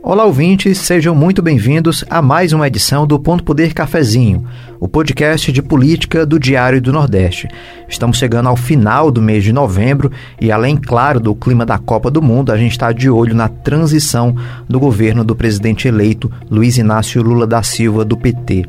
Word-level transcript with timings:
Olá, 0.00 0.24
ouvintes, 0.24 0.78
sejam 0.78 1.12
muito 1.12 1.42
bem-vindos 1.42 2.04
a 2.08 2.22
mais 2.22 2.52
uma 2.52 2.68
edição 2.68 3.04
do 3.04 3.18
Ponto 3.18 3.42
Poder 3.42 3.74
Cafezinho, 3.74 4.46
o 4.78 4.86
podcast 4.86 5.50
de 5.50 5.60
política 5.60 6.24
do 6.24 6.38
Diário 6.38 6.80
do 6.80 6.92
Nordeste. 6.92 7.48
Estamos 7.88 8.16
chegando 8.16 8.48
ao 8.48 8.56
final 8.56 9.10
do 9.10 9.20
mês 9.20 9.42
de 9.42 9.52
novembro 9.52 10.10
e, 10.40 10.52
além, 10.52 10.76
claro, 10.76 11.18
do 11.18 11.34
clima 11.34 11.66
da 11.66 11.78
Copa 11.78 12.12
do 12.12 12.22
Mundo, 12.22 12.52
a 12.52 12.56
gente 12.56 12.72
está 12.72 12.92
de 12.92 13.10
olho 13.10 13.34
na 13.34 13.48
transição 13.48 14.36
do 14.68 14.78
governo 14.78 15.24
do 15.24 15.34
presidente 15.34 15.88
eleito 15.88 16.30
Luiz 16.48 16.78
Inácio 16.78 17.20
Lula 17.20 17.46
da 17.46 17.62
Silva, 17.64 18.04
do 18.04 18.16
PT. 18.16 18.66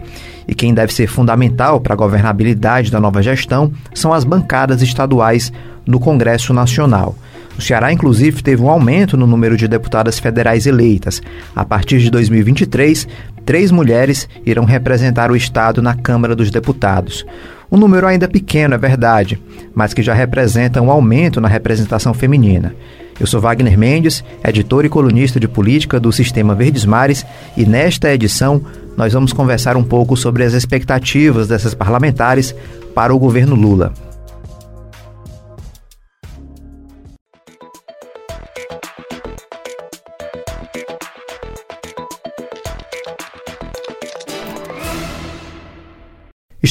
E 0.48 0.56
quem 0.56 0.74
deve 0.74 0.92
ser 0.92 1.06
fundamental 1.06 1.80
para 1.80 1.94
a 1.94 1.98
governabilidade 1.98 2.92
da 2.92 3.00
nova 3.00 3.22
gestão 3.22 3.72
são 3.94 4.12
as 4.12 4.24
bancadas 4.24 4.82
estaduais 4.82 5.54
no 5.86 6.00
Congresso 6.00 6.54
Nacional. 6.54 7.16
O 7.60 7.62
Ceará, 7.62 7.92
inclusive, 7.92 8.42
teve 8.42 8.62
um 8.62 8.70
aumento 8.70 9.18
no 9.18 9.28
número 9.28 9.58
de 9.58 9.68
deputadas 9.68 10.18
federais 10.18 10.66
eleitas. 10.66 11.22
A 11.54 11.66
partir 11.66 12.00
de 12.00 12.10
2023, 12.10 13.06
três 13.46 13.70
mulheres 13.70 14.30
irão 14.46 14.64
representar 14.64 15.30
o 15.30 15.36
Estado 15.36 15.82
na 15.82 15.94
Câmara 15.94 16.34
dos 16.34 16.50
Deputados. 16.50 17.26
Um 17.70 17.76
número 17.76 18.08
ainda 18.08 18.30
pequeno, 18.30 18.76
é 18.76 18.78
verdade, 18.78 19.38
mas 19.76 19.94
que 19.94 20.02
já 20.02 20.14
representa 20.14 20.82
um 20.82 20.90
aumento 20.90 21.42
na 21.42 21.50
representação 21.50 22.14
feminina. 22.14 22.74
Eu 23.20 23.28
sou 23.28 23.42
Wagner 23.42 23.78
Mendes, 23.78 24.24
editor 24.42 24.86
e 24.86 24.90
colunista 24.90 25.38
de 25.38 25.50
política 25.50 26.00
do 26.00 26.14
Sistema 26.14 26.56
Verdes 26.56 26.86
Mares, 26.86 27.26
e 27.58 27.66
nesta 27.66 28.14
edição 28.14 28.62
nós 28.96 29.12
vamos 29.12 29.34
conversar 29.34 29.76
um 29.76 29.84
pouco 29.84 30.16
sobre 30.16 30.46
as 30.46 30.54
expectativas 30.54 31.50
dessas 31.50 31.74
parlamentares 31.74 32.56
para 32.96 33.14
o 33.14 33.20
governo 33.20 33.54
Lula. 33.54 33.92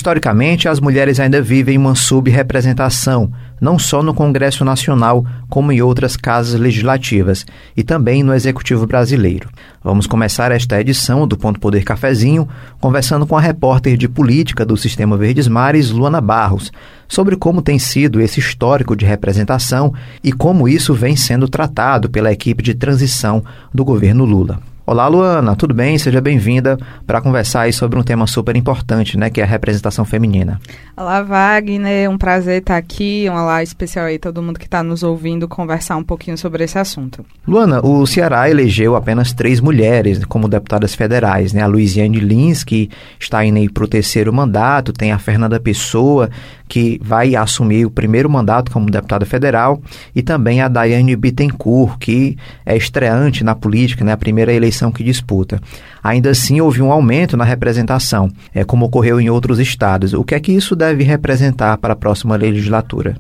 Historicamente, 0.09 0.67
as 0.67 0.81
mulheres 0.81 1.21
ainda 1.21 1.43
vivem 1.43 1.77
uma 1.77 1.95
subrepresentação, 1.95 3.31
não 3.61 3.79
só 3.79 4.03
no 4.03 4.15
Congresso 4.15 4.65
Nacional, 4.65 5.23
como 5.51 5.71
em 5.71 5.83
outras 5.83 6.17
casas 6.17 6.59
legislativas 6.59 7.45
e 7.77 7.83
também 7.83 8.23
no 8.23 8.33
Executivo 8.33 8.87
Brasileiro. 8.87 9.51
Vamos 9.85 10.07
começar 10.07 10.51
esta 10.51 10.81
edição 10.81 11.29
do 11.29 11.37
Ponto 11.37 11.61
Poder 11.61 11.85
Cafezinho 11.85 12.49
conversando 12.81 13.27
com 13.27 13.37
a 13.37 13.41
repórter 13.41 13.99
de 13.99 14.09
política 14.09 14.65
do 14.65 14.79
Sistema 14.79 15.15
Verdes 15.15 15.47
Mares, 15.47 15.91
Luana 15.91 16.23
Barros, 16.23 16.73
sobre 17.07 17.37
como 17.37 17.61
tem 17.61 17.79
sido 17.79 18.19
esse 18.19 18.41
histórico 18.41 18.97
de 18.97 19.05
representação 19.05 19.93
e 20.25 20.33
como 20.33 20.67
isso 20.67 20.95
vem 20.95 21.17
sendo 21.17 21.47
tratado 21.51 22.09
pela 22.09 22.33
equipe 22.33 22.63
de 22.63 22.73
transição 22.73 23.45
do 23.75 23.85
governo 23.85 24.25
Lula. 24.25 24.59
Olá, 24.91 25.07
Luana, 25.07 25.55
tudo 25.55 25.75
bem? 25.75 25.99
Seja 25.99 26.19
bem-vinda 26.19 26.79
para 27.07 27.21
conversar 27.21 27.61
aí 27.61 27.75
sobre 27.75 27.99
um 27.99 28.03
tema 28.03 28.27
super 28.27 28.57
importante, 28.57 29.19
né, 29.19 29.29
que 29.29 29.39
é 29.39 29.45
a 29.45 29.47
representação 29.47 30.03
feminina. 30.03 30.59
Olá, 30.97 31.23
Wagner, 31.23 32.11
um 32.11 32.17
prazer 32.17 32.63
estar 32.63 32.79
aqui, 32.79 33.27
um 33.29 33.35
olá 33.35 33.63
especial 33.63 34.07
aí 34.07 34.19
todo 34.19 34.43
mundo 34.43 34.59
que 34.59 34.65
está 34.65 34.83
nos 34.83 35.03
ouvindo 35.03 35.47
conversar 35.47 35.99
um 35.99 36.03
pouquinho 36.03 36.39
sobre 36.39 36.65
esse 36.65 36.79
assunto. 36.79 37.23
Luana, 37.47 37.85
o 37.85 38.07
Ceará 38.07 38.49
elegeu 38.49 38.97
apenas 38.97 39.31
três 39.35 39.61
mulheres 39.61 40.25
como 40.25 40.49
deputadas 40.49 40.95
federais, 40.95 41.53
né, 41.53 41.61
a 41.61 41.67
Luiziane 41.67 42.19
Lins, 42.19 42.65
que 42.65 42.89
está 43.21 43.45
indo 43.45 43.59
aí 43.59 43.69
para 43.69 43.85
o 43.85 43.89
terceiro 43.89 44.33
mandato, 44.33 44.91
tem 44.91 45.13
a 45.13 45.19
Fernanda 45.19 45.61
Pessoa, 45.61 46.31
que 46.69 47.01
vai 47.03 47.35
assumir 47.35 47.85
o 47.85 47.91
primeiro 47.91 48.31
mandato 48.31 48.71
como 48.71 48.91
deputada 48.91 49.27
federal, 49.27 49.81
e 50.15 50.23
também 50.23 50.61
a 50.61 50.69
Daiane 50.69 51.17
Bittencourt, 51.17 51.99
que 51.99 52.37
é 52.65 52.77
estreante 52.77 53.43
na 53.43 53.55
política, 53.55 54.05
né, 54.05 54.13
a 54.13 54.17
primeira 54.17 54.53
eleição 54.53 54.69
eleição 54.69 54.93
que 54.93 55.03
disputa. 55.03 55.61
Ainda 56.09 56.31
assim, 56.31 56.59
houve 56.59 56.81
um 56.81 56.91
aumento 56.91 57.37
na 57.37 57.45
representação, 57.45 58.31
é, 58.55 58.65
como 58.65 58.87
ocorreu 58.87 59.21
em 59.21 59.29
outros 59.29 59.59
estados. 59.59 60.15
O 60.15 60.25
que 60.25 60.35
é 60.35 60.41
que 60.41 60.51
isso 60.51 60.75
deve 60.75 61.05
representar 61.05 61.77
para 61.77 61.93
a 61.93 61.97
próxima 61.97 62.35
legislatura? 62.35 63.15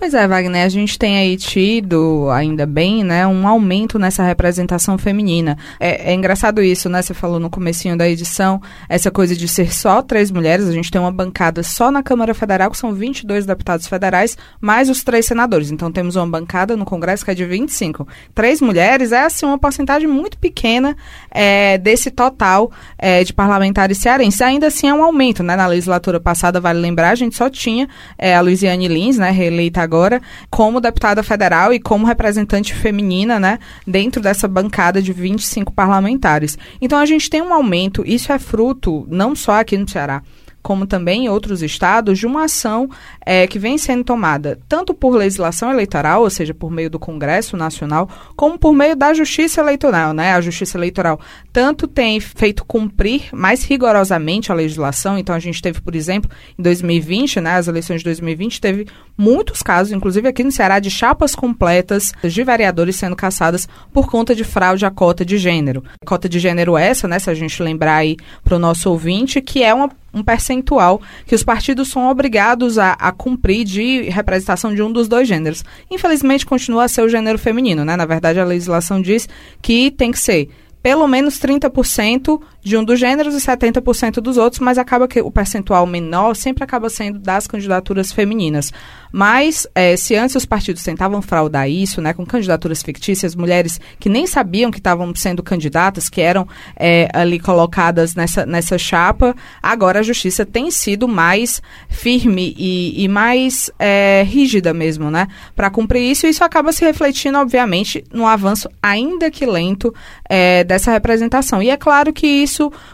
Pois 0.00 0.14
é, 0.14 0.26
Wagner, 0.26 0.64
a 0.64 0.68
gente 0.70 0.98
tem 0.98 1.18
aí 1.18 1.36
tido, 1.36 2.30
ainda 2.30 2.64
bem, 2.64 3.04
né, 3.04 3.26
um 3.26 3.46
aumento 3.46 3.98
nessa 3.98 4.22
representação 4.22 4.96
feminina. 4.96 5.58
É, 5.78 6.10
é, 6.10 6.14
engraçado 6.14 6.62
isso, 6.62 6.88
né? 6.88 7.02
Você 7.02 7.12
falou 7.12 7.38
no 7.38 7.50
comecinho 7.50 7.98
da 7.98 8.08
edição, 8.08 8.62
essa 8.88 9.10
coisa 9.10 9.36
de 9.36 9.46
ser 9.46 9.70
só 9.70 10.00
três 10.00 10.30
mulheres. 10.30 10.66
A 10.66 10.72
gente 10.72 10.90
tem 10.90 10.98
uma 10.98 11.12
bancada 11.12 11.62
só 11.62 11.90
na 11.90 12.02
Câmara 12.02 12.32
Federal, 12.32 12.70
que 12.70 12.78
são 12.78 12.94
22 12.94 13.44
deputados 13.44 13.86
federais, 13.86 14.38
mais 14.58 14.88
os 14.88 15.04
três 15.04 15.26
senadores. 15.26 15.70
Então 15.70 15.92
temos 15.92 16.16
uma 16.16 16.26
bancada 16.26 16.78
no 16.78 16.86
Congresso 16.86 17.22
que 17.22 17.32
é 17.32 17.34
de 17.34 17.44
25. 17.44 18.08
Três 18.34 18.62
mulheres 18.62 19.12
é, 19.12 19.26
assim, 19.26 19.44
uma 19.44 19.58
porcentagem 19.58 20.08
muito 20.08 20.38
pequena 20.38 20.96
é, 21.30 21.76
desse 21.76 22.10
total 22.20 22.70
é, 22.98 23.24
de 23.24 23.32
parlamentares 23.32 23.96
cearenses. 23.96 24.42
Ainda 24.42 24.66
assim 24.66 24.86
é 24.88 24.92
um 24.92 25.02
aumento, 25.02 25.42
né? 25.42 25.56
Na 25.56 25.66
legislatura 25.66 26.20
passada, 26.20 26.60
vale 26.60 26.78
lembrar, 26.78 27.08
a 27.08 27.14
gente 27.14 27.34
só 27.34 27.48
tinha 27.48 27.88
é, 28.18 28.36
a 28.36 28.42
Luiziane 28.42 28.88
Lins, 28.88 29.16
né, 29.16 29.30
reeleita 29.30 29.80
agora 29.80 30.20
como 30.50 30.82
deputada 30.82 31.22
federal 31.22 31.72
e 31.72 31.80
como 31.80 32.04
representante 32.04 32.74
feminina, 32.74 33.40
né, 33.40 33.58
dentro 33.86 34.20
dessa 34.20 34.46
bancada 34.46 35.00
de 35.00 35.14
25 35.14 35.72
parlamentares. 35.72 36.58
Então 36.78 36.98
a 36.98 37.06
gente 37.06 37.30
tem 37.30 37.40
um 37.40 37.54
aumento, 37.54 38.02
isso 38.06 38.30
é 38.30 38.38
fruto 38.38 39.06
não 39.08 39.34
só 39.34 39.60
aqui 39.60 39.78
no 39.78 39.88
Ceará, 39.88 40.22
como 40.62 40.86
também 40.86 41.24
em 41.24 41.28
outros 41.28 41.62
estados, 41.62 42.18
de 42.18 42.26
uma 42.26 42.44
ação 42.44 42.88
é, 43.24 43.46
que 43.46 43.58
vem 43.58 43.78
sendo 43.78 44.04
tomada 44.04 44.58
tanto 44.68 44.92
por 44.94 45.14
legislação 45.14 45.70
eleitoral, 45.70 46.22
ou 46.22 46.30
seja, 46.30 46.54
por 46.54 46.70
meio 46.70 46.90
do 46.90 46.98
Congresso 46.98 47.56
Nacional, 47.56 48.08
como 48.36 48.58
por 48.58 48.72
meio 48.74 48.94
da 48.94 49.14
Justiça 49.14 49.60
Eleitoral. 49.60 50.12
Né? 50.12 50.32
A 50.34 50.40
Justiça 50.40 50.76
Eleitoral 50.76 51.20
tanto 51.52 51.86
tem 51.86 52.20
feito 52.20 52.64
cumprir 52.64 53.28
mais 53.32 53.64
rigorosamente 53.64 54.52
a 54.52 54.54
legislação, 54.54 55.18
então 55.18 55.34
a 55.34 55.38
gente 55.38 55.60
teve, 55.60 55.80
por 55.80 55.94
exemplo, 55.94 56.30
em 56.58 56.62
2020, 56.62 57.40
né, 57.40 57.54
as 57.54 57.68
eleições 57.68 57.98
de 57.98 58.04
2020, 58.04 58.60
teve 58.60 58.86
muitos 59.20 59.62
casos, 59.62 59.92
inclusive 59.92 60.26
aqui 60.26 60.42
no 60.42 60.50
Ceará, 60.50 60.78
de 60.78 60.90
chapas 60.90 61.34
completas 61.34 62.14
de 62.24 62.42
vereadores 62.42 62.96
sendo 62.96 63.14
caçadas 63.14 63.68
por 63.92 64.10
conta 64.10 64.34
de 64.34 64.44
fraude 64.44 64.86
à 64.86 64.90
cota 64.90 65.26
de 65.26 65.36
gênero. 65.36 65.84
Cota 66.06 66.26
de 66.26 66.38
gênero 66.38 66.74
essa, 66.74 67.06
né, 67.06 67.18
se 67.18 67.28
a 67.28 67.34
gente 67.34 67.62
lembrar 67.62 67.96
aí 67.96 68.16
para 68.42 68.56
o 68.56 68.58
nosso 68.58 68.88
ouvinte, 68.90 69.42
que 69.42 69.62
é 69.62 69.74
uma 69.74 69.90
um 70.12 70.24
percentual 70.24 71.00
que 71.24 71.36
os 71.36 71.44
partidos 71.44 71.88
são 71.88 72.10
obrigados 72.10 72.78
a, 72.78 72.94
a, 72.94 73.12
cumprir 73.12 73.64
de 73.64 74.10
representação 74.10 74.74
de 74.74 74.82
um 74.82 74.90
dos 74.90 75.06
dois 75.06 75.28
gêneros. 75.28 75.64
Infelizmente, 75.88 76.44
continua 76.44 76.82
a 76.82 76.88
ser 76.88 77.02
o 77.02 77.08
gênero 77.08 77.38
feminino, 77.38 77.84
né? 77.84 77.94
Na 77.94 78.06
verdade, 78.06 78.40
a 78.40 78.44
legislação 78.44 79.00
diz 79.00 79.28
que 79.62 79.88
tem 79.92 80.10
que 80.10 80.18
ser 80.18 80.48
pelo 80.82 81.06
menos 81.06 81.38
30% 81.38 82.40
de 82.62 82.76
um 82.76 82.84
dos 82.84 82.98
gêneros 82.98 83.34
e 83.34 83.38
70% 83.38 84.20
dos 84.20 84.36
outros, 84.36 84.60
mas 84.60 84.78
acaba 84.78 85.08
que 85.08 85.20
o 85.20 85.30
percentual 85.30 85.86
menor 85.86 86.36
sempre 86.36 86.62
acaba 86.62 86.90
sendo 86.90 87.18
das 87.18 87.46
candidaturas 87.46 88.12
femininas. 88.12 88.72
Mas, 89.12 89.66
é, 89.74 89.96
se 89.96 90.14
antes 90.14 90.36
os 90.36 90.46
partidos 90.46 90.84
tentavam 90.84 91.20
fraudar 91.20 91.68
isso, 91.68 92.00
né, 92.00 92.12
com 92.12 92.24
candidaturas 92.24 92.82
fictícias, 92.82 93.34
mulheres 93.34 93.80
que 93.98 94.08
nem 94.08 94.26
sabiam 94.26 94.70
que 94.70 94.78
estavam 94.78 95.12
sendo 95.14 95.42
candidatas, 95.42 96.08
que 96.08 96.20
eram 96.20 96.46
é, 96.76 97.08
ali 97.12 97.40
colocadas 97.40 98.14
nessa, 98.14 98.46
nessa 98.46 98.78
chapa, 98.78 99.34
agora 99.62 100.00
a 100.00 100.02
justiça 100.02 100.46
tem 100.46 100.70
sido 100.70 101.08
mais 101.08 101.60
firme 101.88 102.54
e, 102.56 103.02
e 103.02 103.08
mais 103.08 103.70
é, 103.78 104.22
rígida 104.26 104.72
mesmo, 104.72 105.10
né, 105.10 105.26
para 105.56 105.70
cumprir 105.70 106.02
isso, 106.02 106.26
e 106.26 106.30
isso 106.30 106.44
acaba 106.44 106.72
se 106.72 106.84
refletindo, 106.84 107.38
obviamente, 107.38 108.04
no 108.12 108.26
avanço, 108.26 108.68
ainda 108.82 109.30
que 109.30 109.46
lento, 109.46 109.92
é, 110.28 110.62
dessa 110.62 110.92
representação. 110.92 111.62
E 111.62 111.70
é 111.70 111.76
claro 111.76 112.12
que 112.12 112.26
isso 112.26 112.49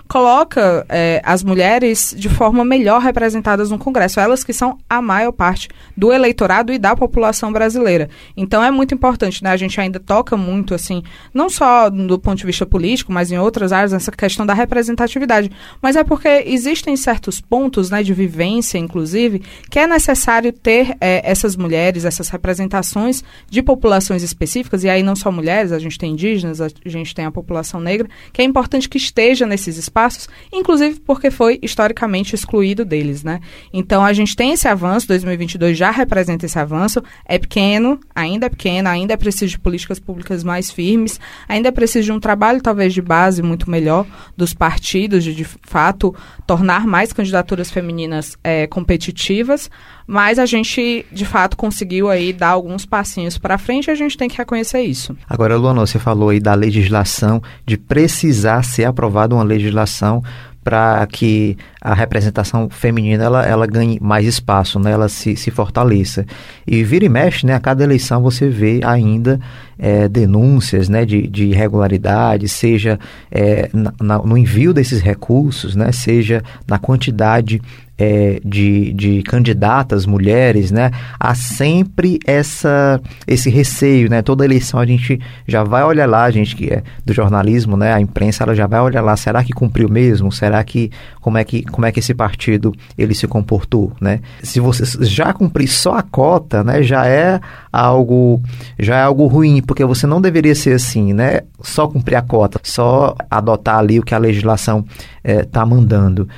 coloca 0.08 0.86
é, 0.88 1.20
as 1.24 1.44
mulheres 1.44 2.14
de 2.16 2.28
forma 2.28 2.64
melhor 2.64 3.02
representadas 3.02 3.70
no 3.70 3.78
Congresso, 3.78 4.18
elas 4.18 4.42
que 4.42 4.52
são 4.52 4.78
a 4.88 5.02
maior 5.02 5.32
parte 5.32 5.68
do 5.96 6.06
do 6.06 6.12
eleitorado 6.12 6.72
e 6.72 6.78
da 6.78 6.94
população 6.94 7.52
brasileira. 7.52 8.08
Então 8.36 8.62
é 8.62 8.70
muito 8.70 8.94
importante, 8.94 9.42
né? 9.42 9.50
A 9.50 9.56
gente 9.56 9.80
ainda 9.80 9.98
toca 9.98 10.36
muito, 10.36 10.72
assim, 10.72 11.02
não 11.34 11.50
só 11.50 11.90
do 11.90 12.16
ponto 12.18 12.38
de 12.38 12.46
vista 12.46 12.64
político, 12.64 13.12
mas 13.12 13.32
em 13.32 13.38
outras 13.38 13.72
áreas, 13.72 13.92
essa 13.92 14.12
questão 14.12 14.46
da 14.46 14.54
representatividade. 14.54 15.50
Mas 15.82 15.96
é 15.96 16.04
porque 16.04 16.44
existem 16.46 16.96
certos 16.96 17.40
pontos, 17.40 17.90
né, 17.90 18.04
de 18.04 18.14
vivência, 18.14 18.78
inclusive, 18.78 19.42
que 19.68 19.80
é 19.80 19.86
necessário 19.86 20.52
ter 20.52 20.96
é, 21.00 21.28
essas 21.28 21.56
mulheres, 21.56 22.04
essas 22.04 22.28
representações 22.28 23.24
de 23.50 23.62
populações 23.62 24.22
específicas, 24.22 24.84
e 24.84 24.88
aí 24.88 25.02
não 25.02 25.16
só 25.16 25.32
mulheres, 25.32 25.72
a 25.72 25.78
gente 25.78 25.98
tem 25.98 26.12
indígenas, 26.12 26.60
a 26.60 26.68
gente 26.86 27.14
tem 27.14 27.24
a 27.24 27.30
população 27.32 27.80
negra, 27.80 28.08
que 28.32 28.40
é 28.40 28.44
importante 28.44 28.88
que 28.88 28.98
esteja 28.98 29.45
nesses 29.46 29.76
espaços, 29.76 30.28
inclusive 30.52 31.00
porque 31.00 31.30
foi 31.30 31.58
historicamente 31.62 32.34
excluído 32.34 32.84
deles, 32.84 33.22
né? 33.22 33.40
Então 33.72 34.04
a 34.04 34.12
gente 34.12 34.34
tem 34.34 34.52
esse 34.52 34.66
avanço, 34.66 35.08
2022 35.08 35.78
já 35.78 35.90
representa 35.90 36.44
esse 36.44 36.58
avanço. 36.58 37.02
É 37.24 37.38
pequeno, 37.38 38.00
ainda 38.14 38.46
é 38.46 38.48
pequeno, 38.48 38.88
ainda 38.88 39.14
é 39.14 39.16
preciso 39.16 39.52
de 39.52 39.58
políticas 39.58 40.00
públicas 40.00 40.42
mais 40.42 40.70
firmes, 40.70 41.20
ainda 41.48 41.68
é 41.68 41.72
preciso 41.72 42.06
de 42.06 42.12
um 42.12 42.20
trabalho 42.20 42.60
talvez 42.60 42.92
de 42.92 43.00
base 43.00 43.42
muito 43.42 43.70
melhor 43.70 44.04
dos 44.36 44.52
partidos, 44.52 45.22
de 45.22 45.36
de 45.36 45.44
fato 45.44 46.14
tornar 46.46 46.86
mais 46.86 47.12
candidaturas 47.12 47.70
femininas 47.70 48.36
é, 48.42 48.66
competitivas, 48.66 49.70
mas 50.06 50.38
a 50.38 50.46
gente, 50.46 51.04
de 51.12 51.24
fato, 51.24 51.56
conseguiu 51.56 52.08
aí 52.08 52.32
dar 52.32 52.50
alguns 52.50 52.86
passinhos 52.86 53.36
para 53.36 53.58
frente 53.58 53.88
e 53.88 53.90
a 53.90 53.94
gente 53.94 54.16
tem 54.16 54.28
que 54.28 54.36
reconhecer 54.36 54.80
isso. 54.82 55.16
Agora, 55.28 55.56
Luana, 55.56 55.84
você 55.84 55.98
falou 55.98 56.30
aí 56.30 56.40
da 56.40 56.54
legislação, 56.54 57.42
de 57.64 57.76
precisar 57.76 58.62
ser 58.62 58.84
aprovada 58.84 59.34
uma 59.36 59.44
legislação 59.44 60.22
para 60.66 61.06
que 61.06 61.56
a 61.80 61.94
representação 61.94 62.68
feminina 62.68 63.22
ela, 63.22 63.46
ela 63.46 63.68
ganhe 63.68 64.00
mais 64.02 64.26
espaço, 64.26 64.80
né? 64.80 64.90
ela 64.90 65.08
se, 65.08 65.36
se 65.36 65.48
fortaleça. 65.48 66.26
E 66.66 66.82
vira 66.82 67.04
e 67.04 67.08
mexe, 67.08 67.46
né? 67.46 67.54
a 67.54 67.60
cada 67.60 67.84
eleição 67.84 68.20
você 68.20 68.48
vê 68.48 68.80
ainda 68.82 69.38
é, 69.78 70.08
denúncias 70.08 70.88
né? 70.88 71.04
de, 71.04 71.28
de 71.28 71.44
irregularidade, 71.44 72.48
seja 72.48 72.98
é, 73.30 73.70
na, 73.72 74.18
no 74.18 74.36
envio 74.36 74.74
desses 74.74 75.00
recursos, 75.00 75.76
né? 75.76 75.92
seja 75.92 76.42
na 76.66 76.80
quantidade 76.80 77.62
é, 77.98 78.40
de, 78.44 78.92
de 78.92 79.22
candidatas 79.22 80.04
mulheres, 80.04 80.70
né, 80.70 80.90
há 81.18 81.34
sempre 81.34 82.18
essa, 82.26 83.00
esse 83.26 83.48
receio, 83.48 84.10
né, 84.10 84.22
toda 84.22 84.44
eleição 84.44 84.78
a 84.78 84.86
gente 84.86 85.18
já 85.46 85.64
vai 85.64 85.82
olhar 85.82 86.06
lá, 86.06 86.24
a 86.24 86.30
gente 86.30 86.54
que 86.54 86.68
é 86.68 86.82
do 87.04 87.12
jornalismo, 87.12 87.76
né, 87.76 87.92
a 87.92 88.00
imprensa, 88.00 88.44
ela 88.44 88.54
já 88.54 88.66
vai 88.66 88.80
olhar 88.80 89.02
lá, 89.02 89.16
será 89.16 89.42
que 89.42 89.52
cumpriu 89.52 89.88
mesmo? 89.88 90.30
Será 90.30 90.62
que, 90.62 90.90
como 91.20 91.38
é 91.38 91.44
que, 91.44 91.62
como 91.64 91.86
é 91.86 91.92
que 91.92 92.00
esse 92.00 92.14
partido, 92.14 92.72
ele 92.98 93.14
se 93.14 93.26
comportou, 93.26 93.92
né? 94.00 94.20
Se 94.42 94.60
você 94.60 94.84
já 95.04 95.32
cumprir 95.32 95.68
só 95.68 95.96
a 95.96 96.02
cota, 96.02 96.62
né, 96.62 96.82
já 96.82 97.06
é 97.06 97.40
algo, 97.72 98.42
já 98.78 98.96
é 98.98 99.02
algo 99.02 99.26
ruim, 99.26 99.62
porque 99.62 99.84
você 99.84 100.06
não 100.06 100.20
deveria 100.20 100.54
ser 100.54 100.74
assim, 100.74 101.12
né, 101.12 101.40
só 101.62 101.86
cumprir 101.88 102.16
a 102.16 102.22
cota, 102.22 102.60
só 102.62 103.14
adotar 103.30 103.78
ali 103.78 103.98
o 103.98 104.02
que 104.02 104.14
a 104.14 104.18
legislação 104.18 104.84
está 105.24 105.62
é, 105.62 105.64
mandando. 105.64 106.28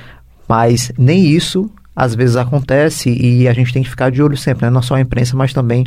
Mas 0.49 0.91
nem 0.97 1.27
isso 1.27 1.71
às 1.95 2.15
vezes 2.15 2.37
acontece 2.37 3.09
e 3.09 3.45
a 3.45 3.53
gente 3.53 3.73
tem 3.73 3.83
que 3.83 3.89
ficar 3.89 4.09
de 4.09 4.23
olho 4.23 4.37
sempre, 4.37 4.65
né? 4.65 4.71
não 4.71 4.81
só 4.81 4.95
a 4.95 5.01
imprensa, 5.01 5.35
mas 5.35 5.51
também 5.51 5.83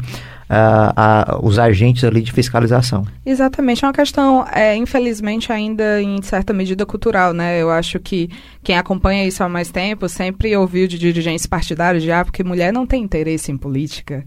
uh, 0.51 1.47
os 1.47 1.59
agentes 1.59 2.05
ali 2.05 2.21
de 2.21 2.31
fiscalização. 2.31 3.07
Exatamente, 3.25 3.83
é 3.83 3.89
uma 3.89 3.95
questão, 3.95 4.47
é, 4.53 4.77
infelizmente, 4.77 5.51
ainda 5.51 6.03
em 6.03 6.21
certa 6.21 6.53
medida 6.53 6.85
cultural, 6.85 7.33
né? 7.33 7.63
Eu 7.63 7.71
acho 7.71 7.99
que 7.99 8.29
quem 8.63 8.77
acompanha 8.77 9.27
isso 9.27 9.43
há 9.43 9.49
mais 9.49 9.71
tempo 9.71 10.07
sempre 10.07 10.55
ouviu 10.55 10.87
de 10.87 10.99
dirigentes 10.99 11.47
partidários 11.47 12.05
já, 12.05 12.21
ah, 12.21 12.25
porque 12.27 12.45
mulher 12.45 12.75
não 12.75 12.87
tem 12.87 13.03
interesse 13.03 13.51
em 13.51 13.57
política. 13.57 14.23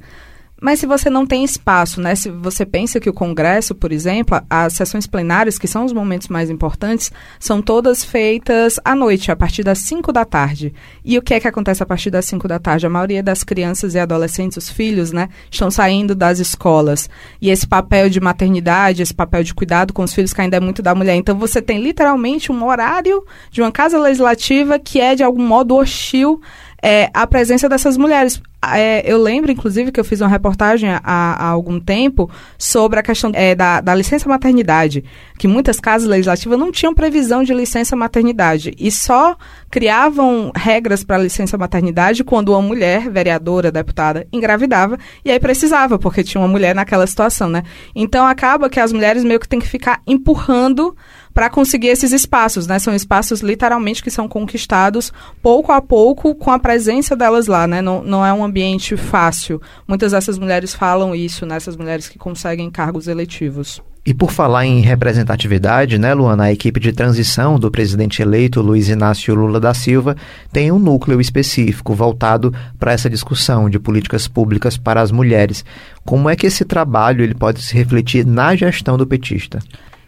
Mas 0.65 0.79
se 0.79 0.87
você 0.87 1.11
não 1.11 1.27
tem 1.27 1.43
espaço, 1.43 2.01
né? 2.01 2.15
Se 2.15 2.31
você 2.31 2.65
pensa 2.65 2.99
que 2.99 3.07
o 3.07 3.13
Congresso, 3.13 3.75
por 3.75 3.91
exemplo, 3.91 4.41
as 4.49 4.73
sessões 4.73 5.05
plenárias, 5.05 5.59
que 5.59 5.67
são 5.67 5.85
os 5.85 5.93
momentos 5.93 6.27
mais 6.27 6.49
importantes, 6.49 7.11
são 7.39 7.61
todas 7.61 8.03
feitas 8.03 8.79
à 8.83 8.95
noite, 8.95 9.31
a 9.31 9.35
partir 9.35 9.61
das 9.61 9.77
5 9.77 10.11
da 10.11 10.25
tarde. 10.25 10.73
E 11.03 11.19
o 11.19 11.21
que 11.21 11.35
é 11.35 11.39
que 11.39 11.47
acontece 11.47 11.83
a 11.83 11.85
partir 11.85 12.09
das 12.09 12.25
5 12.25 12.47
da 12.47 12.57
tarde? 12.57 12.87
A 12.87 12.89
maioria 12.89 13.21
das 13.21 13.43
crianças 13.43 13.93
e 13.93 13.99
adolescentes, 13.99 14.57
os 14.57 14.67
filhos, 14.67 15.11
né, 15.11 15.29
estão 15.51 15.69
saindo 15.69 16.15
das 16.15 16.39
escolas. 16.39 17.07
E 17.39 17.51
esse 17.51 17.67
papel 17.67 18.09
de 18.09 18.19
maternidade, 18.19 19.03
esse 19.03 19.13
papel 19.13 19.43
de 19.43 19.53
cuidado 19.53 19.93
com 19.93 20.01
os 20.01 20.15
filhos 20.15 20.33
que 20.33 20.41
ainda 20.41 20.57
é 20.57 20.59
muito 20.59 20.81
da 20.81 20.95
mulher. 20.95 21.13
Então 21.13 21.37
você 21.37 21.61
tem 21.61 21.79
literalmente 21.79 22.51
um 22.51 22.65
horário 22.65 23.23
de 23.51 23.61
uma 23.61 23.71
casa 23.71 23.99
legislativa 23.99 24.79
que 24.79 24.99
é 24.99 25.13
de 25.13 25.21
algum 25.21 25.45
modo 25.45 25.75
hostil 25.75 26.41
é, 26.81 27.09
a 27.13 27.25
presença 27.25 27.67
dessas 27.67 27.97
mulheres. 27.97 28.41
É, 28.73 29.03
eu 29.05 29.21
lembro, 29.21 29.51
inclusive, 29.51 29.91
que 29.91 29.99
eu 29.99 30.03
fiz 30.03 30.21
uma 30.21 30.29
reportagem 30.29 30.89
há, 30.89 31.01
há 31.03 31.47
algum 31.47 31.79
tempo 31.79 32.29
sobre 32.57 32.99
a 32.99 33.03
questão 33.03 33.31
é, 33.35 33.53
da, 33.53 33.79
da, 33.79 33.93
licença 33.93 34.27
maternidade, 34.27 35.03
que 35.37 35.47
muitas 35.47 35.79
casas 35.79 36.07
legislativas 36.07 36.57
não 36.57 36.71
tinham 36.71 36.93
previsão 36.93 37.43
de 37.43 37.53
licença 37.53 37.95
maternidade 37.95 38.73
e 38.79 38.89
só 38.89 39.35
criavam 39.69 40.51
regras 40.55 41.03
para 41.03 41.17
licença 41.17 41.57
maternidade 41.57 42.23
quando 42.23 42.49
uma 42.49 42.61
mulher, 42.61 43.09
vereadora, 43.09 43.71
deputada, 43.71 44.27
engravidava 44.33 44.97
e 45.23 45.29
aí 45.29 45.39
precisava, 45.39 45.99
porque 45.99 46.23
tinha 46.23 46.41
uma 46.41 46.47
mulher 46.47 46.73
naquela 46.73 47.05
situação, 47.05 47.49
né? 47.49 47.63
Então 47.93 48.25
acaba 48.25 48.69
que 48.69 48.79
as 48.79 48.91
mulheres 48.91 49.23
meio 49.23 49.39
que 49.39 49.47
têm 49.47 49.59
que 49.59 49.67
ficar 49.67 50.01
empurrando 50.07 50.95
para 51.35 51.49
conseguir 51.49 51.89
esses 51.89 52.13
espaços, 52.13 52.65
né? 52.65 52.79
São 52.79 52.95
espaços 52.95 53.41
literalmente 53.41 54.01
que 54.01 54.09
são 54.09 54.25
conquistados 54.25 55.11
pouco 55.41 55.73
a 55.73 55.81
pouco 55.81 56.33
com 56.33 56.49
a 56.49 56.57
presença 56.57 57.13
delas 57.13 57.47
lá, 57.47 57.67
né? 57.67 57.81
Não, 57.81 58.01
não 58.01 58.25
é 58.25 58.31
um 58.31 58.41
ambiente 58.41 58.95
fácil. 58.95 59.61
Muitas 59.85 60.13
dessas 60.13 60.39
mulheres 60.39 60.73
falam 60.73 61.13
isso, 61.13 61.45
né? 61.45 61.57
Essas 61.57 61.75
mulheres 61.75 62.07
que 62.07 62.17
conseguem 62.17 62.71
cargos 62.71 63.09
eletivos. 63.09 63.81
E 64.05 64.13
por 64.13 64.31
falar 64.31 64.65
em 64.65 64.79
representatividade, 64.79 65.97
né, 65.97 66.13
Luana, 66.13 66.45
a 66.45 66.53
equipe 66.53 66.79
de 66.79 66.93
transição 66.93 67.59
do 67.59 67.71
presidente 67.71 68.21
eleito 68.21 68.61
Luiz 68.61 68.87
Inácio 68.87 69.35
Lula 69.35 69.59
da 69.59 69.73
Silva 69.73 70.15
tem 70.53 70.71
um 70.71 70.79
núcleo 70.79 71.19
específico 71.19 71.93
voltado 71.93 72.53
para 72.79 72.93
essa 72.93 73.09
discussão 73.09 73.69
de 73.69 73.79
políticas 73.79 74.25
públicas 74.25 74.77
para 74.77 75.01
as 75.01 75.11
mulheres. 75.11 75.65
Como 76.05 76.29
é 76.29 76.35
que 76.35 76.47
esse 76.47 76.63
trabalho 76.63 77.23
ele 77.23 77.33
pode 77.33 77.61
se 77.61 77.73
refletir 77.73 78.25
na 78.25 78.55
gestão 78.55 78.95
do 78.95 79.07
petista? 79.07 79.59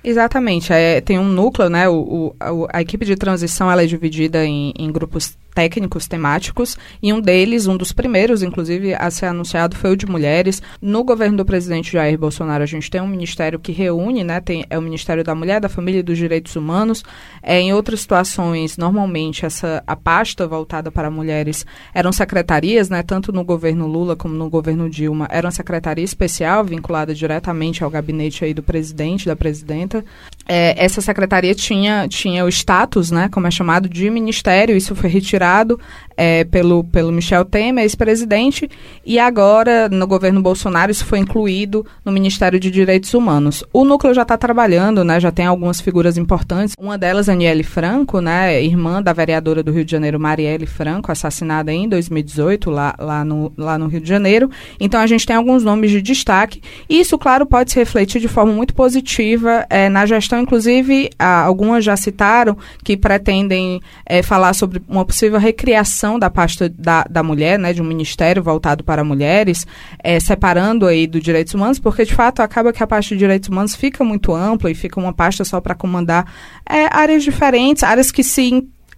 Exatamente. 0.07 0.71
É, 0.71 1.01
tem 1.01 1.19
um 1.19 1.27
núcleo, 1.27 1.69
né? 1.69 1.89
O, 1.89 1.95
o 1.95 2.35
a, 2.39 2.77
a, 2.77 2.81
equipe 2.81 3.03
de 3.03 3.17
transição 3.17 3.69
ela 3.69 3.83
é 3.83 3.85
dividida 3.85 4.45
em, 4.45 4.71
em 4.79 4.89
grupos 4.89 5.37
técnicos 5.57 6.07
temáticos 6.07 6.77
e 7.01 7.11
um 7.11 7.19
deles, 7.19 7.65
um 7.65 7.75
dos 7.75 7.91
primeiros, 7.91 8.43
inclusive, 8.43 8.93
a 8.93 9.09
ser 9.09 9.25
anunciado 9.25 9.75
foi 9.75 9.93
o 9.93 9.95
de 9.95 10.05
mulheres. 10.05 10.61
No 10.79 11.03
governo 11.03 11.37
do 11.37 11.43
presidente 11.43 11.93
Jair 11.93 12.15
Bolsonaro, 12.15 12.61
a 12.61 12.67
gente 12.67 12.91
tem 12.91 13.01
um 13.01 13.07
ministério 13.07 13.57
que 13.57 13.71
reúne, 13.71 14.23
né? 14.23 14.39
Tem, 14.39 14.63
é 14.69 14.77
o 14.77 14.81
Ministério 14.83 15.23
da 15.23 15.33
Mulher, 15.33 15.59
da 15.59 15.67
Família 15.67 16.01
e 16.01 16.03
dos 16.03 16.15
Direitos 16.15 16.55
Humanos. 16.55 17.03
É, 17.41 17.59
em 17.59 17.73
outras 17.73 18.01
situações, 18.01 18.77
normalmente, 18.77 19.47
essa 19.47 19.83
a 19.87 19.95
pasta 19.95 20.45
voltada 20.45 20.91
para 20.91 21.09
mulheres 21.09 21.65
eram 21.91 22.11
secretarias, 22.11 22.87
né? 22.87 23.01
Tanto 23.01 23.31
no 23.31 23.43
governo 23.43 23.87
Lula 23.87 24.15
como 24.15 24.35
no 24.35 24.51
governo 24.51 24.87
Dilma, 24.87 25.27
era 25.31 25.47
uma 25.47 25.51
secretaria 25.51 26.05
especial 26.05 26.63
vinculada 26.63 27.15
diretamente 27.15 27.83
ao 27.83 27.89
gabinete 27.89 28.45
aí 28.45 28.53
do 28.53 28.61
presidente, 28.61 29.25
da 29.25 29.35
presidenta. 29.35 30.05
É, 30.47 30.75
essa 30.83 31.01
secretaria 31.01 31.53
tinha, 31.53 32.07
tinha 32.07 32.45
o 32.45 32.49
status, 32.49 33.11
né? 33.11 33.29
Como 33.29 33.47
é 33.47 33.51
chamado, 33.51 33.89
de 33.89 34.09
ministério. 34.09 34.75
Isso 34.75 34.95
foi 34.95 35.09
retirado 35.09 35.79
é, 36.17 36.43
pelo, 36.43 36.83
pelo 36.83 37.11
Michel 37.11 37.45
Temer, 37.45 37.83
ex-presidente, 37.83 38.67
e 39.05 39.19
agora, 39.19 39.87
no 39.87 40.07
governo 40.07 40.41
Bolsonaro, 40.41 40.91
isso 40.91 41.05
foi 41.05 41.19
incluído 41.19 41.85
no 42.03 42.11
Ministério 42.11 42.59
de 42.59 42.71
Direitos 42.71 43.13
Humanos. 43.13 43.63
O 43.71 43.85
núcleo 43.85 44.15
já 44.15 44.23
está 44.23 44.35
trabalhando, 44.35 45.03
né, 45.03 45.19
já 45.19 45.31
tem 45.31 45.45
algumas 45.45 45.79
figuras 45.79 46.17
importantes. 46.17 46.73
Uma 46.79 46.97
delas, 46.97 47.29
Aniele 47.29 47.63
Franco, 47.63 48.19
né, 48.19 48.61
irmã 48.63 49.01
da 49.01 49.13
vereadora 49.13 49.61
do 49.61 49.71
Rio 49.71 49.85
de 49.85 49.91
Janeiro, 49.91 50.19
Marielle 50.19 50.65
Franco, 50.65 51.11
assassinada 51.11 51.71
em 51.71 51.87
2018, 51.87 52.71
lá, 52.71 52.95
lá, 52.97 53.23
no, 53.23 53.53
lá 53.55 53.77
no 53.77 53.87
Rio 53.87 54.01
de 54.01 54.09
Janeiro. 54.09 54.49
Então, 54.79 54.99
a 54.99 55.05
gente 55.05 55.25
tem 55.25 55.35
alguns 55.35 55.63
nomes 55.63 55.91
de 55.91 56.01
destaque. 56.01 56.61
E 56.89 56.99
isso, 56.99 57.17
claro, 57.17 57.45
pode 57.45 57.71
se 57.71 57.77
refletir 57.77 58.19
de 58.19 58.27
forma 58.27 58.51
muito 58.51 58.73
positiva 58.73 59.65
é, 59.69 59.87
na 59.87 60.05
gestão. 60.05 60.36
Inclusive, 60.39 61.09
algumas 61.17 61.83
já 61.83 61.95
citaram 61.95 62.57
que 62.83 62.95
pretendem 62.95 63.81
é, 64.05 64.21
falar 64.21 64.53
sobre 64.53 64.81
uma 64.87 65.05
possível 65.05 65.39
recriação 65.39 66.19
da 66.19 66.29
pasta 66.29 66.69
da, 66.69 67.03
da 67.09 67.23
mulher, 67.23 67.57
né, 67.57 67.73
de 67.73 67.81
um 67.81 67.85
ministério 67.85 68.41
voltado 68.43 68.83
para 68.83 69.03
mulheres, 69.03 69.65
é, 70.03 70.19
separando 70.19 70.85
aí 70.85 71.07
do 71.07 71.19
direitos 71.19 71.53
humanos, 71.53 71.79
porque 71.79 72.05
de 72.05 72.13
fato 72.13 72.41
acaba 72.41 72.73
que 72.73 72.83
a 72.83 72.87
pasta 72.87 73.15
de 73.15 73.19
direitos 73.19 73.49
humanos 73.49 73.75
fica 73.75 74.03
muito 74.03 74.33
ampla 74.33 74.71
e 74.71 74.75
fica 74.75 74.99
uma 74.99 75.13
pasta 75.13 75.43
só 75.43 75.59
para 75.59 75.75
comandar 75.75 76.31
é, 76.69 76.87
áreas 76.91 77.23
diferentes, 77.23 77.83
áreas 77.83 78.11
que 78.11 78.23
se 78.23 78.41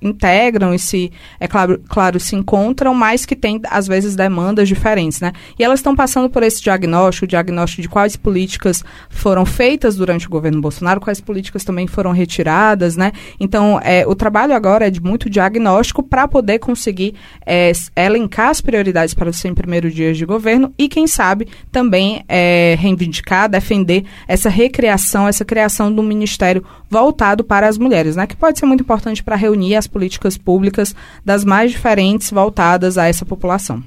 integram 0.01 0.74
e 0.74 0.79
se, 0.79 1.12
é 1.39 1.48
claro, 1.48 1.82
claro, 1.89 2.20
se 2.20 2.36
encontram, 2.36 2.94
mas 2.94 3.25
que 3.25 3.36
têm, 3.36 3.62
às 3.70 3.88
vezes, 3.88 4.15
demandas 4.15 4.68
diferentes, 4.68 5.20
né? 5.20 5.34
E 5.58 5.63
elas 5.63 5.79
estão 5.79 5.96
passando 5.96 6.29
por 6.29 6.44
esse 6.44 6.62
diagnóstico, 6.62 7.27
diagnóstico 7.27 7.82
de 7.82 7.89
quais 7.89 8.15
políticas 8.15 8.84
foram 9.10 9.46
feitas 9.46 9.96
durante 9.96 10.27
o 10.27 10.29
governo 10.29 10.62
Bolsonaro, 10.62 11.00
quais 11.00 11.20
políticas 11.20 11.63
também 11.63 11.88
foram 11.88 12.12
retiradas, 12.12 12.96
né? 12.96 13.12
Então, 13.39 13.79
é, 13.84 14.06
o 14.08 14.15
trabalho 14.15 14.53
agora 14.53 14.88
é 14.88 14.89
de 14.89 15.01
muito 15.01 15.29
diagnóstico 15.29 16.01
para 16.01 16.27
poder 16.27 16.60
conseguir 16.60 17.15
é, 17.46 17.72
elencar 17.96 18.50
as 18.50 18.62
prioridades 18.62 19.13
para 19.13 19.29
os 19.29 19.38
100 19.38 19.53
primeiros 19.53 19.94
dias 19.94 20.18
de 20.18 20.25
governo 20.25 20.74
e, 20.77 20.88
quem 20.88 21.08
sabe, 21.08 21.48
também 21.72 22.24
é, 22.27 22.75
reivindicar, 22.79 23.50
defender 23.50 24.06
essa 24.27 24.50
recriação, 24.50 25.27
essa 25.27 25.46
criação 25.46 25.91
do 25.91 26.03
ministério 26.03 26.63
voltado 26.89 27.43
para 27.43 27.67
as 27.67 27.77
mulheres, 27.77 28.15
né? 28.15 28.25
Que 28.25 28.36
pode 28.36 28.58
ser 28.58 28.65
muito 28.65 28.81
importante 28.81 29.24
para 29.24 29.36
reunir 29.36 29.75
as 29.75 29.88
políticas 29.88 30.38
públicas 30.38 30.96
das 31.24 31.46
mais 31.46 31.72
diferentes 31.72 32.31
voltadas 32.31 32.98
a 32.98 33.05
essa 33.05 33.25
população. 33.25 33.84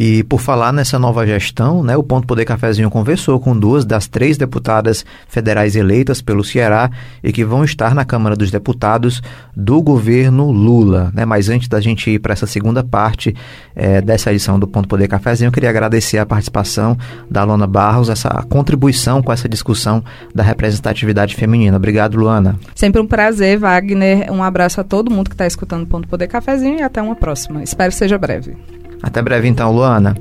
E 0.00 0.22
por 0.22 0.40
falar 0.40 0.72
nessa 0.72 0.96
nova 0.96 1.26
gestão, 1.26 1.82
né, 1.82 1.96
o 1.96 2.04
Ponto 2.04 2.24
Poder 2.24 2.44
Cafezinho 2.44 2.88
conversou 2.88 3.40
com 3.40 3.58
duas 3.58 3.84
das 3.84 4.06
três 4.06 4.38
deputadas 4.38 5.04
federais 5.26 5.74
eleitas 5.74 6.22
pelo 6.22 6.44
Ceará 6.44 6.88
e 7.20 7.32
que 7.32 7.44
vão 7.44 7.64
estar 7.64 7.96
na 7.96 8.04
Câmara 8.04 8.36
dos 8.36 8.48
Deputados 8.48 9.20
do 9.56 9.82
governo 9.82 10.52
Lula. 10.52 11.10
Né? 11.12 11.24
Mas 11.24 11.48
antes 11.48 11.66
da 11.66 11.80
gente 11.80 12.08
ir 12.12 12.20
para 12.20 12.32
essa 12.32 12.46
segunda 12.46 12.84
parte 12.84 13.34
é, 13.74 14.00
dessa 14.00 14.30
edição 14.30 14.56
do 14.56 14.68
Ponto 14.68 14.86
Poder 14.86 15.08
Cafezinho, 15.08 15.48
eu 15.48 15.52
queria 15.52 15.70
agradecer 15.70 16.18
a 16.18 16.24
participação 16.24 16.96
da 17.28 17.42
Luana 17.42 17.66
Barros, 17.66 18.08
essa 18.08 18.28
contribuição 18.48 19.20
com 19.20 19.32
essa 19.32 19.48
discussão 19.48 20.04
da 20.32 20.44
representatividade 20.44 21.34
feminina. 21.34 21.76
Obrigado, 21.76 22.16
Luana. 22.16 22.56
Sempre 22.72 23.00
um 23.00 23.06
prazer, 23.06 23.58
Wagner. 23.58 24.30
Um 24.30 24.44
abraço 24.44 24.80
a 24.80 24.84
todo 24.84 25.10
mundo 25.10 25.28
que 25.28 25.34
está 25.34 25.44
escutando 25.44 25.82
o 25.82 25.86
Ponto 25.86 26.06
Poder 26.06 26.28
Cafezinho 26.28 26.78
e 26.78 26.82
até 26.82 27.02
uma 27.02 27.16
próxima. 27.16 27.64
Espero 27.64 27.90
que 27.90 27.98
seja 27.98 28.16
breve. 28.16 28.56
Até 29.02 29.22
breve 29.22 29.48
então, 29.48 29.72
Luana. 29.72 30.14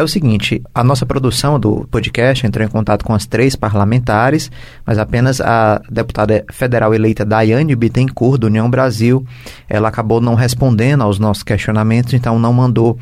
É 0.00 0.02
o 0.02 0.08
seguinte, 0.08 0.62
a 0.74 0.82
nossa 0.82 1.04
produção 1.04 1.60
do 1.60 1.86
podcast 1.90 2.46
entrou 2.46 2.64
em 2.64 2.70
contato 2.70 3.04
com 3.04 3.12
as 3.12 3.26
três 3.26 3.54
parlamentares, 3.54 4.50
mas 4.86 4.98
apenas 4.98 5.42
a 5.42 5.82
deputada 5.90 6.42
federal 6.50 6.94
eleita 6.94 7.22
Daiane 7.22 7.76
Bittencourt, 7.76 8.38
do 8.40 8.46
União 8.46 8.70
Brasil, 8.70 9.26
ela 9.68 9.88
acabou 9.88 10.18
não 10.18 10.34
respondendo 10.34 11.02
aos 11.02 11.18
nossos 11.18 11.42
questionamentos, 11.42 12.14
então 12.14 12.38
não 12.38 12.52
mandou 12.52 12.98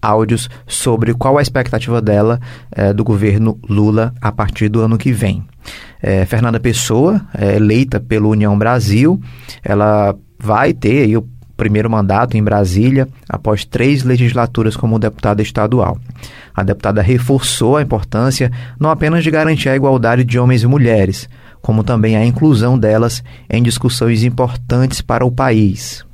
áudios 0.00 0.48
sobre 0.66 1.14
qual 1.14 1.38
a 1.38 1.42
expectativa 1.42 2.00
dela 2.00 2.40
é, 2.70 2.92
do 2.92 3.04
governo 3.04 3.58
Lula 3.68 4.14
a 4.20 4.30
partir 4.32 4.68
do 4.68 4.80
ano 4.80 4.98
que 4.98 5.12
vem. 5.12 5.44
É, 6.00 6.24
Fernanda 6.24 6.60
Pessoa, 6.60 7.20
é, 7.36 7.56
eleita 7.56 7.98
pelo 8.00 8.30
União 8.30 8.56
Brasil, 8.56 9.20
ela 9.62 10.14
vai 10.38 10.72
ter 10.72 11.04
aí, 11.04 11.16
o 11.16 11.26
primeiro 11.56 11.90
mandato 11.90 12.36
em 12.36 12.42
Brasília 12.42 13.08
após 13.28 13.64
três 13.64 14.04
legislaturas 14.04 14.76
como 14.76 14.98
deputada 14.98 15.42
estadual. 15.42 15.98
A 16.54 16.62
deputada 16.62 17.02
reforçou 17.02 17.76
a 17.76 17.82
importância 17.82 18.50
não 18.78 18.90
apenas 18.90 19.24
de 19.24 19.30
garantir 19.30 19.68
a 19.68 19.76
igualdade 19.76 20.22
de 20.24 20.38
homens 20.38 20.62
e 20.62 20.68
mulheres, 20.68 21.28
como 21.60 21.82
também 21.82 22.16
a 22.16 22.24
inclusão 22.24 22.78
delas 22.78 23.24
em 23.50 23.60
discussões 23.60 24.22
importantes 24.22 25.00
para 25.00 25.26
o 25.26 25.32
país. 25.32 26.06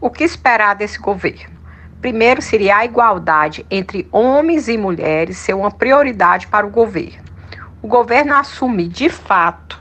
O 0.00 0.08
que 0.08 0.22
esperar 0.22 0.74
desse 0.74 0.98
governo? 0.98 1.61
Primeiro, 2.02 2.42
seria 2.42 2.78
a 2.78 2.84
igualdade 2.84 3.64
entre 3.70 4.08
homens 4.10 4.66
e 4.66 4.76
mulheres 4.76 5.38
ser 5.38 5.54
uma 5.54 5.70
prioridade 5.70 6.48
para 6.48 6.66
o 6.66 6.70
governo. 6.70 7.22
O 7.80 7.86
governo 7.86 8.34
assume 8.34 8.88
de 8.88 9.08
fato 9.08 9.80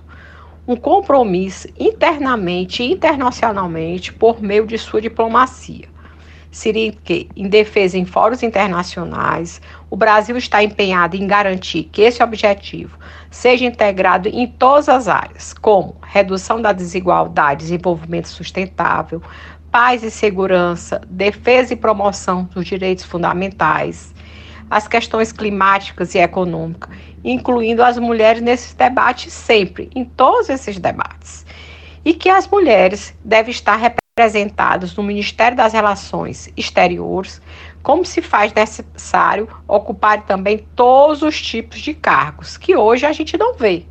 um 0.67 0.75
compromisso 0.75 1.67
internamente 1.79 2.83
e 2.83 2.91
internacionalmente 2.91 4.13
por 4.13 4.39
meio 4.39 4.67
de 4.67 4.77
sua 4.77 5.01
diplomacia. 5.01 5.89
Seria 6.51 6.91
que, 6.91 7.27
em 7.35 7.49
defesa 7.49 7.97
em 7.97 8.05
fóruns 8.05 8.43
internacionais, 8.43 9.59
o 9.89 9.97
Brasil 9.97 10.37
está 10.37 10.63
empenhado 10.63 11.15
em 11.15 11.25
garantir 11.25 11.85
que 11.91 12.03
esse 12.03 12.21
objetivo 12.21 12.99
seja 13.31 13.65
integrado 13.65 14.29
em 14.29 14.45
todas 14.45 14.89
as 14.89 15.07
áreas, 15.07 15.53
como 15.53 15.95
redução 16.03 16.61
da 16.61 16.71
desigualdade, 16.71 17.63
desenvolvimento 17.63 18.27
sustentável, 18.27 19.23
paz 19.71 20.03
e 20.03 20.11
segurança, 20.11 21.01
defesa 21.09 21.73
e 21.73 21.77
promoção 21.77 22.43
dos 22.43 22.65
direitos 22.65 23.05
fundamentais, 23.05 24.13
as 24.69 24.87
questões 24.87 25.31
climáticas 25.31 26.13
e 26.13 26.19
econômicas, 26.19 26.89
incluindo 27.23 27.81
as 27.81 27.97
mulheres 27.97 28.41
nesses 28.41 28.73
debates 28.73 29.31
sempre, 29.31 29.89
em 29.95 30.03
todos 30.03 30.49
esses 30.49 30.77
debates. 30.77 31.45
E 32.03 32.13
que 32.13 32.29
as 32.29 32.47
mulheres 32.47 33.13
devem 33.23 33.51
estar 33.51 33.77
representadas 33.77 34.95
no 34.95 35.03
Ministério 35.03 35.55
das 35.55 35.71
Relações 35.71 36.49
Exteriores, 36.57 37.41
como 37.81 38.03
se 38.03 38.21
faz 38.21 38.53
necessário 38.53 39.47
ocupar 39.67 40.25
também 40.25 40.65
todos 40.75 41.21
os 41.21 41.41
tipos 41.41 41.79
de 41.79 41.93
cargos, 41.93 42.57
que 42.57 42.75
hoje 42.75 43.05
a 43.05 43.13
gente 43.13 43.37
não 43.37 43.53
vê. 43.53 43.85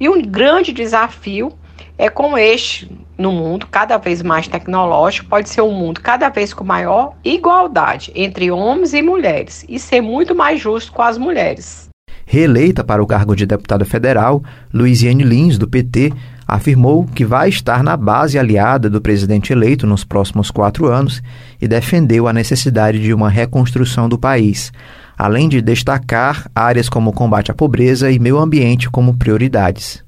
E 0.00 0.08
um 0.08 0.22
grande 0.22 0.72
desafio 0.72 1.57
é 1.98 2.08
com 2.08 2.38
este 2.38 2.88
no 3.18 3.32
mundo 3.32 3.66
cada 3.66 3.98
vez 3.98 4.22
mais 4.22 4.46
tecnológico, 4.46 5.28
pode 5.28 5.48
ser 5.48 5.60
um 5.62 5.74
mundo 5.74 6.00
cada 6.00 6.28
vez 6.28 6.54
com 6.54 6.62
maior 6.62 7.14
igualdade 7.24 8.12
entre 8.14 8.50
homens 8.50 8.94
e 8.94 9.02
mulheres 9.02 9.66
e 9.68 9.78
ser 9.78 10.00
muito 10.00 10.34
mais 10.34 10.60
justo 10.60 10.92
com 10.92 11.02
as 11.02 11.18
mulheres. 11.18 11.88
Reeleita 12.24 12.84
para 12.84 13.02
o 13.02 13.06
cargo 13.06 13.34
de 13.34 13.46
deputada 13.46 13.84
federal, 13.84 14.42
Luiziane 14.72 15.24
Lins, 15.24 15.58
do 15.58 15.66
PT, 15.66 16.12
afirmou 16.46 17.04
que 17.06 17.24
vai 17.24 17.48
estar 17.48 17.82
na 17.82 17.96
base 17.96 18.38
aliada 18.38 18.88
do 18.88 19.00
presidente 19.00 19.52
eleito 19.52 19.86
nos 19.86 20.04
próximos 20.04 20.50
quatro 20.50 20.86
anos 20.86 21.22
e 21.60 21.66
defendeu 21.66 22.28
a 22.28 22.32
necessidade 22.32 23.00
de 23.00 23.12
uma 23.14 23.30
reconstrução 23.30 24.08
do 24.08 24.18
país, 24.18 24.70
além 25.16 25.48
de 25.48 25.60
destacar 25.60 26.50
áreas 26.54 26.88
como 26.88 27.12
combate 27.12 27.50
à 27.50 27.54
pobreza 27.54 28.10
e 28.10 28.18
meio 28.18 28.38
ambiente 28.38 28.90
como 28.90 29.16
prioridades. 29.16 30.06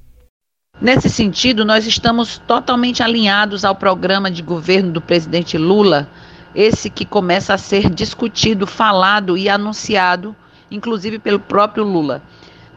Nesse 0.81 1.11
sentido, 1.11 1.63
nós 1.63 1.87
estamos 1.87 2.39
totalmente 2.39 3.03
alinhados 3.03 3.67
ao 3.67 3.75
programa 3.75 4.31
de 4.31 4.41
governo 4.41 4.91
do 4.91 5.01
presidente 5.03 5.59
Lula, 5.59 6.09
esse 6.55 6.89
que 6.89 7.05
começa 7.05 7.53
a 7.53 7.59
ser 7.59 7.91
discutido, 7.91 8.67
falado 8.67 9.37
e 9.37 9.47
anunciado, 9.47 10.35
inclusive 10.71 11.19
pelo 11.19 11.39
próprio 11.39 11.85
Lula. 11.85 12.23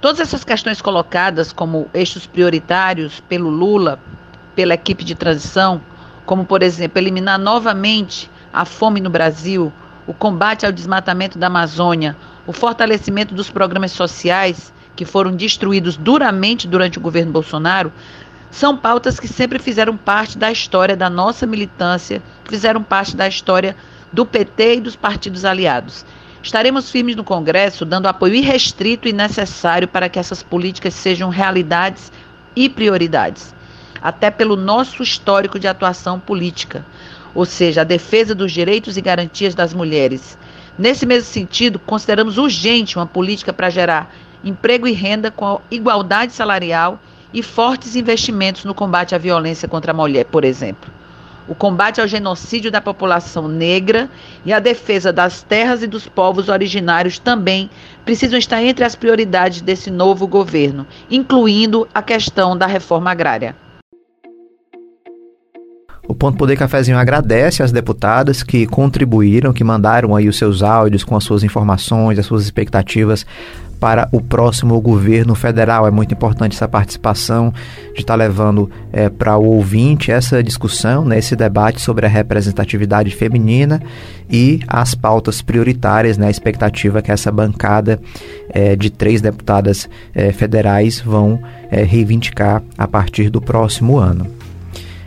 Todas 0.01 0.19
essas 0.19 0.43
questões 0.43 0.81
colocadas 0.81 1.53
como 1.53 1.89
eixos 1.93 2.27
prioritários 2.27 3.21
pelo 3.21 3.49
Lula, 3.49 3.97
pela 4.53 4.73
equipe 4.73 5.05
de 5.05 5.15
transição, 5.15 5.81
como, 6.25 6.43
por 6.43 6.61
exemplo, 6.61 6.99
eliminar 6.99 7.39
novamente 7.39 8.29
a 8.51 8.65
fome 8.65 8.99
no 8.99 9.09
Brasil, 9.09 9.71
o 10.05 10.13
combate 10.13 10.65
ao 10.65 10.73
desmatamento 10.73 11.39
da 11.39 11.47
Amazônia, 11.47 12.17
o 12.45 12.51
fortalecimento 12.51 13.33
dos 13.33 13.49
programas 13.49 13.93
sociais 13.93 14.73
que 14.95 15.05
foram 15.05 15.35
destruídos 15.35 15.97
duramente 15.97 16.67
durante 16.67 16.97
o 16.97 17.01
governo 17.01 17.31
Bolsonaro, 17.31 17.91
são 18.51 18.77
pautas 18.77 19.19
que 19.19 19.27
sempre 19.27 19.57
fizeram 19.57 19.97
parte 19.97 20.37
da 20.37 20.51
história 20.51 20.95
da 20.95 21.09
nossa 21.09 21.47
militância, 21.47 22.21
fizeram 22.45 22.83
parte 22.83 23.15
da 23.15 23.27
história 23.27 23.75
do 24.11 24.25
PT 24.25 24.75
e 24.75 24.81
dos 24.81 24.95
partidos 24.95 25.43
aliados. 25.43 26.05
Estaremos 26.43 26.91
firmes 26.91 27.15
no 27.15 27.23
Congresso, 27.23 27.83
dando 27.83 28.05
apoio 28.05 28.35
irrestrito 28.35 29.07
e 29.07 29.13
necessário 29.13 29.87
para 29.87 30.07
que 30.07 30.19
essas 30.19 30.43
políticas 30.43 30.93
sejam 30.93 31.29
realidades 31.29 32.11
e 32.55 32.69
prioridades, 32.69 33.55
até 34.01 34.29
pelo 34.29 34.55
nosso 34.55 35.01
histórico 35.01 35.57
de 35.57 35.67
atuação 35.67 36.19
política, 36.19 36.85
ou 37.33 37.45
seja, 37.45 37.81
a 37.81 37.85
defesa 37.85 38.35
dos 38.35 38.51
direitos 38.51 38.97
e 38.97 39.01
garantias 39.01 39.55
das 39.55 39.73
mulheres. 39.73 40.37
Nesse 40.77 41.05
mesmo 41.05 41.29
sentido, 41.29 41.79
consideramos 41.79 42.37
urgente 42.37 42.97
uma 42.97 43.07
política 43.07 43.51
para 43.51 43.69
gerar 43.69 44.13
emprego 44.43 44.87
e 44.87 44.91
renda 44.91 45.31
com 45.31 45.61
igualdade 45.71 46.33
salarial 46.33 46.99
e 47.33 47.41
fortes 47.41 47.95
investimentos 47.95 48.65
no 48.65 48.73
combate 48.73 49.15
à 49.15 49.17
violência 49.17 49.67
contra 49.67 49.91
a 49.91 49.95
mulher, 49.95 50.25
por 50.25 50.43
exemplo. 50.43 50.91
O 51.47 51.53
combate 51.53 51.99
ao 51.99 52.07
genocídio 52.07 52.71
da 52.71 52.79
população 52.79 53.47
negra 53.47 54.09
e 54.45 54.53
a 54.53 54.59
defesa 54.59 55.11
das 55.11 55.43
terras 55.43 55.83
e 55.83 55.87
dos 55.87 56.07
povos 56.07 56.47
originários 56.47 57.19
também 57.19 57.69
precisam 58.05 58.39
estar 58.39 58.63
entre 58.63 58.85
as 58.85 58.95
prioridades 58.95 59.61
desse 59.61 59.91
novo 59.91 60.25
governo, 60.25 60.87
incluindo 61.11 61.87
a 61.93 62.01
questão 62.01 62.57
da 62.57 62.65
reforma 62.65 63.11
agrária. 63.11 63.55
O 66.13 66.15
Ponto 66.15 66.37
Poder 66.37 66.55
Cafezinho 66.55 66.99
agradece 66.99 67.63
às 67.63 67.71
deputadas 67.71 68.43
que 68.43 68.67
contribuíram, 68.67 69.51
que 69.51 69.63
mandaram 69.63 70.15
aí 70.15 70.29
os 70.29 70.37
seus 70.37 70.61
áudios 70.61 71.03
com 71.03 71.15
as 71.15 71.23
suas 71.23 71.43
informações, 71.43 72.19
as 72.19 72.25
suas 72.27 72.43
expectativas 72.43 73.25
para 73.79 74.07
o 74.11 74.21
próximo 74.21 74.79
governo 74.79 75.33
federal. 75.33 75.87
É 75.87 75.91
muito 75.91 76.13
importante 76.13 76.55
essa 76.55 76.67
participação 76.67 77.51
de 77.95 78.01
estar 78.01 78.13
levando 78.13 78.69
é, 78.91 79.09
para 79.09 79.35
o 79.37 79.55
ouvinte 79.55 80.11
essa 80.11 80.43
discussão, 80.43 81.03
né, 81.03 81.17
esse 81.17 81.35
debate 81.35 81.81
sobre 81.81 82.05
a 82.05 82.09
representatividade 82.09 83.09
feminina 83.09 83.81
e 84.29 84.59
as 84.67 84.93
pautas 84.93 85.41
prioritárias, 85.41 86.15
né, 86.15 86.27
a 86.27 86.31
expectativa 86.31 87.01
que 87.01 87.11
essa 87.11 87.31
bancada 87.31 87.99
é, 88.51 88.75
de 88.75 88.91
três 88.91 89.19
deputadas 89.19 89.89
é, 90.13 90.31
federais 90.31 90.99
vão 90.99 91.41
é, 91.71 91.81
reivindicar 91.81 92.61
a 92.77 92.87
partir 92.87 93.31
do 93.31 93.41
próximo 93.41 93.97
ano. 93.97 94.42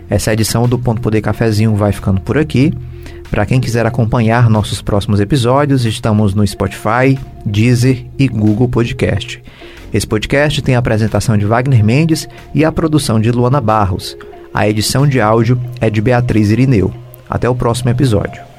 Essa 0.09 0.33
edição 0.33 0.69
do 0.69 0.79
Ponto 0.79 1.01
Poder 1.01 1.21
Cafezinho 1.21 1.75
vai 1.75 1.93
ficando 1.93 2.21
por 2.21 2.39
aqui. 2.39 2.73
Para 3.31 3.45
quem 3.45 3.61
quiser 3.61 3.85
acompanhar 3.87 4.49
nossos 4.49 4.81
próximos 4.81 5.19
episódios, 5.19 5.85
estamos 5.85 6.33
no 6.33 6.47
Spotify, 6.47 7.19
Deezer 7.45 8.05
e 8.19 8.29
Google 8.29 8.69
Podcast. 8.69 9.43
Esse 9.93 10.07
podcast 10.07 10.63
tem 10.63 10.77
a 10.77 10.79
apresentação 10.79 11.37
de 11.37 11.45
Wagner 11.45 11.85
Mendes 11.85 12.29
e 12.55 12.65
a 12.65 12.71
produção 12.71 13.21
de 13.21 13.33
Luana 13.33 13.61
Barros. 13.61 14.17
A 14.55 14.69
edição 14.69 15.07
de 15.07 15.21
áudio 15.21 15.61
é 15.81 15.91
de 15.91 16.01
Beatriz 16.01 16.51
Irineu. 16.51 16.93
Até 17.29 17.49
o 17.49 17.55
próximo 17.55 17.91
episódio. 17.91 18.56